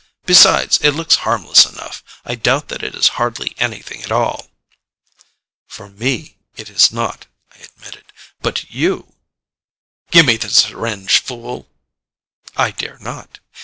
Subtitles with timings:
[0.25, 2.03] Besides, it looks harmless enough.
[2.25, 4.49] I doubt that it is hardly anything at all."
[5.67, 8.05] "For me it is not," I admitted.
[8.41, 9.13] "But you"
[10.09, 11.69] "Give me the syringe, fool!"
[12.57, 13.37] "I dare not."